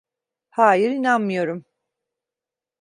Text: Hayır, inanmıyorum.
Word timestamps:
Hayır, 0.49 0.91
inanmıyorum. 0.91 1.65